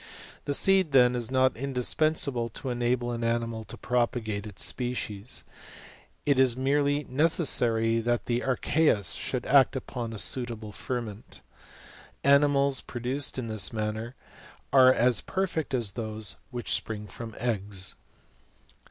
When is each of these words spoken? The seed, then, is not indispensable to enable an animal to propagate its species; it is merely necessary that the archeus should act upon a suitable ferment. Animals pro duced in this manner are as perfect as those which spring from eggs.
The 0.45 0.55
seed, 0.55 0.93
then, 0.93 1.13
is 1.15 1.29
not 1.29 1.55
indispensable 1.55 2.49
to 2.49 2.71
enable 2.71 3.11
an 3.11 3.23
animal 3.23 3.63
to 3.65 3.77
propagate 3.77 4.47
its 4.47 4.65
species; 4.65 5.43
it 6.25 6.39
is 6.39 6.57
merely 6.57 7.03
necessary 7.03 7.99
that 7.99 8.25
the 8.25 8.41
archeus 8.41 9.13
should 9.13 9.45
act 9.45 9.75
upon 9.75 10.11
a 10.11 10.17
suitable 10.17 10.71
ferment. 10.71 11.41
Animals 12.23 12.81
pro 12.81 12.99
duced 13.01 13.37
in 13.37 13.45
this 13.45 13.71
manner 13.71 14.15
are 14.73 14.91
as 14.91 15.21
perfect 15.21 15.71
as 15.75 15.91
those 15.91 16.39
which 16.49 16.73
spring 16.73 17.05
from 17.05 17.35
eggs. 17.37 17.93